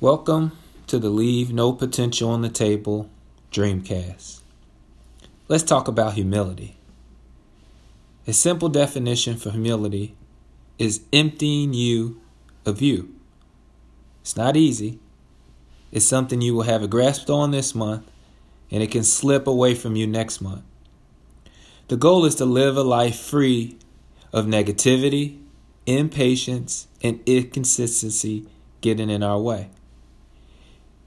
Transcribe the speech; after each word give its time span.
Welcome 0.00 0.52
to 0.86 1.00
the 1.00 1.10
Leave 1.10 1.52
No 1.52 1.72
Potential 1.72 2.30
on 2.30 2.42
the 2.42 2.48
Table 2.48 3.10
Dreamcast. 3.50 4.42
Let's 5.48 5.64
talk 5.64 5.88
about 5.88 6.14
humility. 6.14 6.76
A 8.24 8.32
simple 8.32 8.68
definition 8.68 9.36
for 9.36 9.50
humility 9.50 10.14
is 10.78 11.00
emptying 11.12 11.74
you 11.74 12.20
of 12.64 12.80
you. 12.80 13.12
It's 14.20 14.36
not 14.36 14.56
easy. 14.56 15.00
It's 15.90 16.06
something 16.06 16.40
you 16.40 16.54
will 16.54 16.62
have 16.62 16.84
a 16.84 16.86
grasp 16.86 17.28
on 17.28 17.50
this 17.50 17.74
month, 17.74 18.08
and 18.70 18.84
it 18.84 18.92
can 18.92 19.02
slip 19.02 19.48
away 19.48 19.74
from 19.74 19.96
you 19.96 20.06
next 20.06 20.40
month. 20.40 20.62
The 21.88 21.96
goal 21.96 22.24
is 22.24 22.36
to 22.36 22.44
live 22.44 22.76
a 22.76 22.84
life 22.84 23.18
free 23.18 23.76
of 24.32 24.46
negativity, 24.46 25.40
impatience, 25.86 26.86
and 27.02 27.18
inconsistency 27.26 28.46
getting 28.80 29.10
in 29.10 29.24
our 29.24 29.40
way. 29.40 29.70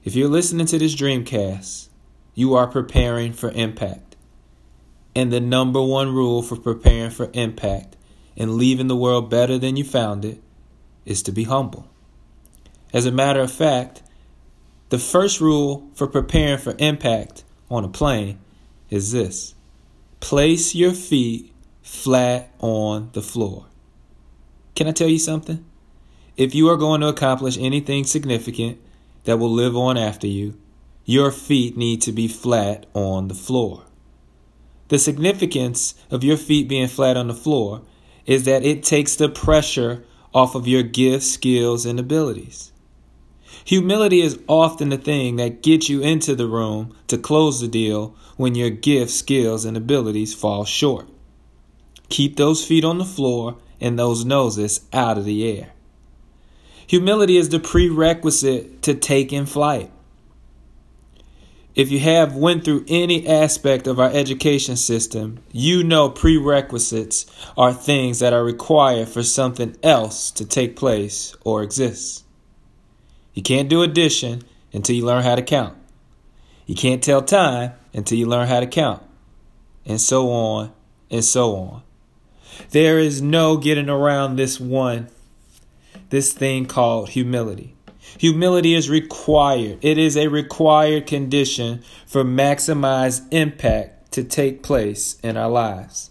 If 0.04 0.16
you're 0.16 0.28
listening 0.28 0.66
to 0.66 0.78
this 0.78 0.96
Dreamcast, 0.96 1.88
you 2.34 2.54
are 2.54 2.66
preparing 2.66 3.32
for 3.32 3.52
impact. 3.52 4.16
And 5.14 5.32
the 5.32 5.38
number 5.38 5.80
one 5.80 6.12
rule 6.12 6.42
for 6.42 6.56
preparing 6.56 7.10
for 7.10 7.30
impact 7.34 7.96
and 8.36 8.56
leaving 8.56 8.88
the 8.88 8.96
world 8.96 9.30
better 9.30 9.58
than 9.58 9.76
you 9.76 9.84
found 9.84 10.24
it 10.24 10.42
is 11.04 11.22
to 11.22 11.30
be 11.30 11.44
humble. 11.44 11.88
As 12.92 13.06
a 13.06 13.12
matter 13.12 13.40
of 13.40 13.52
fact, 13.52 14.02
the 14.88 14.98
first 14.98 15.40
rule 15.40 15.88
for 15.94 16.08
preparing 16.08 16.58
for 16.58 16.74
impact 16.80 17.44
on 17.70 17.84
a 17.84 17.88
plane 17.88 18.40
is 18.90 19.12
this 19.12 19.54
place 20.18 20.74
your 20.74 20.92
feet 20.92 21.52
flat 21.82 22.52
on 22.58 23.10
the 23.12 23.22
floor. 23.22 23.66
Can 24.74 24.88
I 24.88 24.92
tell 24.92 25.08
you 25.08 25.20
something? 25.20 25.64
If 26.36 26.56
you 26.56 26.68
are 26.70 26.76
going 26.76 27.02
to 27.02 27.08
accomplish 27.08 27.56
anything 27.56 28.02
significant, 28.02 28.78
that 29.24 29.38
will 29.38 29.50
live 29.50 29.76
on 29.76 29.96
after 29.96 30.26
you, 30.26 30.58
your 31.04 31.30
feet 31.30 31.76
need 31.76 32.00
to 32.02 32.12
be 32.12 32.28
flat 32.28 32.86
on 32.94 33.28
the 33.28 33.34
floor. 33.34 33.84
The 34.88 34.98
significance 34.98 35.94
of 36.10 36.22
your 36.22 36.36
feet 36.36 36.68
being 36.68 36.88
flat 36.88 37.16
on 37.16 37.28
the 37.28 37.34
floor 37.34 37.82
is 38.26 38.44
that 38.44 38.64
it 38.64 38.82
takes 38.82 39.16
the 39.16 39.28
pressure 39.28 40.04
off 40.34 40.54
of 40.54 40.68
your 40.68 40.82
gifts, 40.82 41.30
skills, 41.30 41.84
and 41.86 41.98
abilities. 41.98 42.72
Humility 43.64 44.20
is 44.20 44.40
often 44.48 44.88
the 44.88 44.98
thing 44.98 45.36
that 45.36 45.62
gets 45.62 45.88
you 45.88 46.02
into 46.02 46.34
the 46.34 46.46
room 46.46 46.96
to 47.06 47.18
close 47.18 47.60
the 47.60 47.68
deal 47.68 48.16
when 48.36 48.54
your 48.54 48.70
gifts, 48.70 49.14
skills, 49.14 49.64
and 49.64 49.76
abilities 49.76 50.34
fall 50.34 50.64
short. 50.64 51.08
Keep 52.08 52.36
those 52.36 52.64
feet 52.64 52.84
on 52.84 52.98
the 52.98 53.04
floor 53.04 53.56
and 53.80 53.98
those 53.98 54.24
noses 54.24 54.86
out 54.92 55.18
of 55.18 55.24
the 55.24 55.58
air. 55.58 55.72
Humility 56.86 57.36
is 57.36 57.48
the 57.48 57.60
prerequisite 57.60 58.82
to 58.82 58.94
taking 58.94 59.46
flight. 59.46 59.90
If 61.74 61.90
you 61.90 62.00
have 62.00 62.36
went 62.36 62.64
through 62.64 62.84
any 62.86 63.26
aspect 63.26 63.86
of 63.86 63.98
our 63.98 64.10
education 64.10 64.76
system, 64.76 65.38
you 65.52 65.82
know 65.82 66.10
prerequisites 66.10 67.24
are 67.56 67.72
things 67.72 68.18
that 68.18 68.34
are 68.34 68.44
required 68.44 69.08
for 69.08 69.22
something 69.22 69.76
else 69.82 70.30
to 70.32 70.44
take 70.44 70.76
place 70.76 71.34
or 71.44 71.62
exist. 71.62 72.24
You 73.32 73.42
can't 73.42 73.70
do 73.70 73.82
addition 73.82 74.42
until 74.74 74.96
you 74.96 75.06
learn 75.06 75.22
how 75.22 75.34
to 75.34 75.42
count. 75.42 75.78
You 76.66 76.74
can't 76.74 77.02
tell 77.02 77.22
time 77.22 77.72
until 77.94 78.18
you 78.18 78.26
learn 78.26 78.48
how 78.48 78.60
to 78.60 78.66
count. 78.66 79.02
And 79.86 80.00
so 80.00 80.30
on 80.30 80.72
and 81.10 81.24
so 81.24 81.56
on. 81.56 81.82
There 82.70 82.98
is 82.98 83.22
no 83.22 83.56
getting 83.56 83.88
around 83.88 84.36
this 84.36 84.60
one 84.60 85.08
this 86.12 86.34
thing 86.34 86.66
called 86.66 87.08
humility. 87.08 87.74
Humility 88.18 88.74
is 88.74 88.90
required. 88.90 89.78
It 89.80 89.96
is 89.96 90.14
a 90.14 90.28
required 90.28 91.06
condition 91.06 91.82
for 92.06 92.22
maximized 92.22 93.26
impact 93.30 94.12
to 94.12 94.22
take 94.22 94.62
place 94.62 95.18
in 95.22 95.38
our 95.38 95.48
lives. 95.48 96.10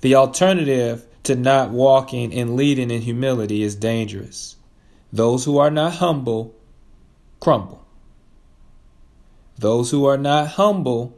The 0.00 0.14
alternative 0.14 1.06
to 1.24 1.36
not 1.36 1.70
walking 1.70 2.32
and 2.32 2.56
leading 2.56 2.90
in 2.90 3.02
humility 3.02 3.62
is 3.62 3.76
dangerous. 3.76 4.56
Those 5.12 5.44
who 5.44 5.58
are 5.58 5.70
not 5.70 5.96
humble 5.96 6.54
crumble. 7.38 7.86
Those 9.58 9.90
who 9.90 10.06
are 10.06 10.16
not 10.16 10.52
humble 10.52 11.14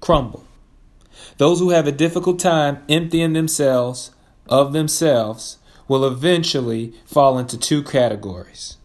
crumble. 0.00 0.46
Those 1.38 1.58
who 1.58 1.70
have 1.70 1.88
a 1.88 1.92
difficult 1.92 2.38
time 2.38 2.84
emptying 2.88 3.32
themselves 3.32 4.12
of 4.48 4.72
themselves 4.72 5.58
will 5.88 6.04
eventually 6.04 6.92
fall 7.04 7.38
into 7.38 7.58
two 7.58 7.82
categories. 7.82 8.76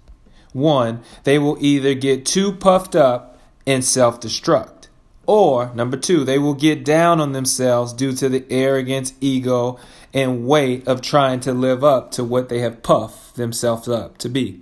One, 0.54 1.02
they 1.24 1.38
will 1.38 1.58
either 1.60 1.94
get 1.94 2.26
too 2.26 2.52
puffed 2.52 2.96
up 2.96 3.40
and 3.66 3.86
self 3.86 4.20
destruct, 4.20 4.88
or 5.26 5.72
number 5.76 5.96
two, 5.96 6.24
they 6.24 6.40
will 6.40 6.56
get 6.56 6.84
down 6.84 7.22
on 7.22 7.34
themselves 7.34 7.94
due 7.94 8.14
to 8.14 8.30
the 8.30 8.46
arrogance, 8.50 9.14
ego, 9.22 9.80
and 10.12 10.48
weight 10.48 10.88
of 10.88 11.02
trying 11.02 11.40
to 11.42 11.54
live 11.54 11.84
up 11.84 12.10
to 12.12 12.24
what 12.24 12.50
they 12.50 12.60
have 12.60 12.82
puffed 12.82 13.36
themselves 13.36 13.88
up 13.88 14.18
to 14.18 14.28
be. 14.28 14.60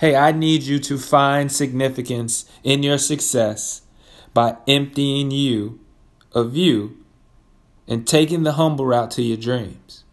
Hey, 0.00 0.16
I 0.16 0.32
need 0.32 0.62
you 0.62 0.78
to 0.78 0.98
find 0.98 1.52
significance 1.52 2.50
in 2.64 2.82
your 2.82 2.96
success 2.96 3.82
by 4.32 4.56
emptying 4.66 5.30
you 5.30 5.80
of 6.32 6.56
you 6.56 6.96
and 7.86 8.06
taking 8.06 8.44
the 8.44 8.52
humble 8.52 8.86
route 8.86 9.10
to 9.12 9.22
your 9.22 9.36
dreams. 9.36 10.04